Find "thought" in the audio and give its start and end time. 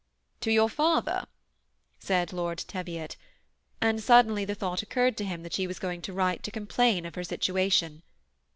4.55-4.81